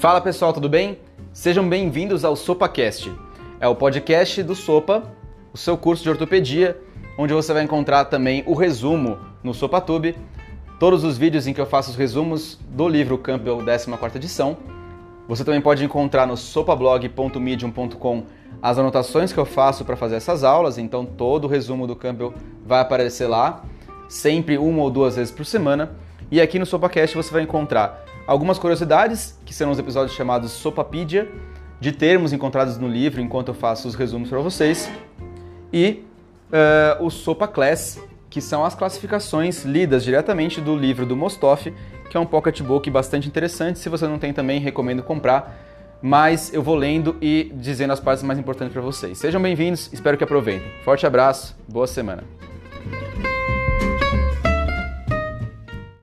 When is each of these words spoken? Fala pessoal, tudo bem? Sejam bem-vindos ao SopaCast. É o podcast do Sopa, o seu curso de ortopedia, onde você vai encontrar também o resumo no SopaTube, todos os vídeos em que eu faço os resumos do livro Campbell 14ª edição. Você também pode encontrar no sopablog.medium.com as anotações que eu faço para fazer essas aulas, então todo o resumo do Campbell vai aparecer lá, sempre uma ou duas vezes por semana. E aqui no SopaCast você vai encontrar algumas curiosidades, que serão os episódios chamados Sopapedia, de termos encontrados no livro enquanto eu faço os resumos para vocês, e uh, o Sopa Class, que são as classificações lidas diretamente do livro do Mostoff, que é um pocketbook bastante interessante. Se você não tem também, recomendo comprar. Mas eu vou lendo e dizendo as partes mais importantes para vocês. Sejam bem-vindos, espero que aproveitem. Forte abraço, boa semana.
Fala 0.00 0.18
pessoal, 0.18 0.50
tudo 0.50 0.66
bem? 0.66 0.98
Sejam 1.30 1.68
bem-vindos 1.68 2.24
ao 2.24 2.34
SopaCast. 2.34 3.12
É 3.60 3.68
o 3.68 3.74
podcast 3.74 4.42
do 4.42 4.54
Sopa, 4.54 5.02
o 5.52 5.58
seu 5.58 5.76
curso 5.76 6.02
de 6.02 6.08
ortopedia, 6.08 6.74
onde 7.18 7.34
você 7.34 7.52
vai 7.52 7.64
encontrar 7.64 8.06
também 8.06 8.42
o 8.46 8.54
resumo 8.54 9.18
no 9.42 9.52
SopaTube, 9.52 10.16
todos 10.78 11.04
os 11.04 11.18
vídeos 11.18 11.46
em 11.46 11.52
que 11.52 11.60
eu 11.60 11.66
faço 11.66 11.90
os 11.90 11.96
resumos 11.96 12.58
do 12.70 12.88
livro 12.88 13.18
Campbell 13.18 13.58
14ª 13.58 14.16
edição. 14.16 14.56
Você 15.28 15.44
também 15.44 15.60
pode 15.60 15.84
encontrar 15.84 16.26
no 16.26 16.34
sopablog.medium.com 16.34 18.24
as 18.62 18.78
anotações 18.78 19.34
que 19.34 19.38
eu 19.38 19.44
faço 19.44 19.84
para 19.84 19.96
fazer 19.96 20.16
essas 20.16 20.42
aulas, 20.42 20.78
então 20.78 21.04
todo 21.04 21.44
o 21.44 21.46
resumo 21.46 21.86
do 21.86 21.94
Campbell 21.94 22.32
vai 22.64 22.80
aparecer 22.80 23.26
lá, 23.26 23.62
sempre 24.08 24.56
uma 24.56 24.80
ou 24.80 24.90
duas 24.90 25.16
vezes 25.16 25.30
por 25.30 25.44
semana. 25.44 25.90
E 26.30 26.40
aqui 26.40 26.58
no 26.58 26.64
SopaCast 26.64 27.14
você 27.14 27.30
vai 27.30 27.42
encontrar 27.42 28.06
algumas 28.30 28.60
curiosidades, 28.60 29.36
que 29.44 29.52
serão 29.52 29.72
os 29.72 29.78
episódios 29.80 30.16
chamados 30.16 30.52
Sopapedia, 30.52 31.28
de 31.80 31.90
termos 31.90 32.32
encontrados 32.32 32.78
no 32.78 32.86
livro 32.86 33.20
enquanto 33.20 33.48
eu 33.48 33.54
faço 33.54 33.88
os 33.88 33.96
resumos 33.96 34.28
para 34.28 34.38
vocês, 34.38 34.88
e 35.72 36.04
uh, 36.52 37.04
o 37.04 37.10
Sopa 37.10 37.48
Class, 37.48 38.00
que 38.28 38.40
são 38.40 38.64
as 38.64 38.72
classificações 38.72 39.64
lidas 39.64 40.04
diretamente 40.04 40.60
do 40.60 40.76
livro 40.76 41.04
do 41.04 41.16
Mostoff, 41.16 41.74
que 42.08 42.16
é 42.16 42.20
um 42.20 42.26
pocketbook 42.26 42.88
bastante 42.88 43.26
interessante. 43.26 43.80
Se 43.80 43.88
você 43.88 44.06
não 44.06 44.18
tem 44.18 44.32
também, 44.32 44.60
recomendo 44.60 45.02
comprar. 45.02 45.66
Mas 46.00 46.54
eu 46.54 46.62
vou 46.62 46.76
lendo 46.76 47.16
e 47.20 47.52
dizendo 47.56 47.92
as 47.92 47.98
partes 47.98 48.22
mais 48.22 48.38
importantes 48.38 48.72
para 48.72 48.82
vocês. 48.82 49.18
Sejam 49.18 49.42
bem-vindos, 49.42 49.92
espero 49.92 50.16
que 50.16 50.22
aproveitem. 50.22 50.70
Forte 50.84 51.04
abraço, 51.04 51.56
boa 51.68 51.86
semana. 51.86 52.39